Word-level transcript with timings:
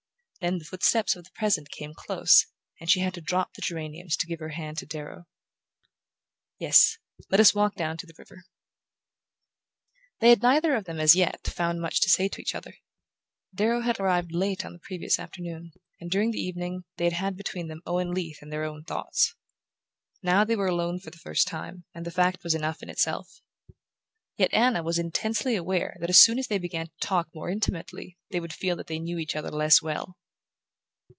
Then 0.41 0.57
the 0.57 0.65
footsteps 0.65 1.15
of 1.15 1.23
the 1.23 1.31
present 1.35 1.69
came 1.69 1.93
close, 1.93 2.47
and 2.79 2.89
she 2.89 2.99
had 3.01 3.13
to 3.13 3.21
drop 3.21 3.53
the 3.53 3.61
geraniums 3.61 4.17
to 4.17 4.25
give 4.25 4.39
her 4.39 4.49
hand 4.49 4.79
to 4.79 4.87
Darrow... 4.87 5.25
"Yes, 6.57 6.97
let 7.29 7.39
us 7.39 7.53
walk 7.53 7.75
down 7.75 7.95
to 7.97 8.07
the 8.07 8.15
river." 8.17 8.45
They 10.19 10.29
had 10.31 10.41
neither 10.41 10.73
of 10.73 10.85
them, 10.85 10.99
as 10.99 11.13
yet, 11.15 11.45
found 11.45 11.79
much 11.79 12.01
to 12.01 12.09
say 12.09 12.27
to 12.27 12.41
each 12.41 12.55
other. 12.55 12.77
Darrow 13.53 13.81
had 13.81 13.99
arrived 13.99 14.31
late 14.31 14.65
on 14.65 14.73
the 14.73 14.79
previous 14.79 15.19
afternoon, 15.19 15.73
and 15.99 16.09
during 16.09 16.31
the 16.31 16.41
evening 16.41 16.85
they 16.97 17.03
had 17.03 17.13
had 17.13 17.37
between 17.37 17.67
them 17.67 17.83
Owen 17.85 18.11
Leath 18.11 18.41
and 18.41 18.51
their 18.51 18.63
own 18.63 18.83
thoughts. 18.83 19.35
Now 20.23 20.43
they 20.43 20.55
were 20.55 20.65
alone 20.67 20.99
for 20.99 21.11
the 21.11 21.19
first 21.19 21.45
time 21.47 21.83
and 21.93 22.03
the 22.03 22.09
fact 22.09 22.43
was 22.43 22.55
enough 22.55 22.81
in 22.81 22.89
itself. 22.89 23.43
Yet 24.37 24.51
Anna 24.55 24.81
was 24.81 24.97
intensely 24.97 25.55
aware 25.55 25.97
that 25.99 26.09
as 26.09 26.17
soon 26.17 26.39
as 26.39 26.47
they 26.47 26.57
began 26.57 26.87
to 26.87 26.93
talk 26.99 27.29
more 27.35 27.51
intimately 27.51 28.17
they 28.31 28.39
would 28.39 28.53
feel 28.53 28.75
that 28.77 28.87
they 28.87 28.97
knew 28.97 29.19
each 29.19 29.35
other 29.35 29.51
less 29.51 29.83
well. 29.83 30.17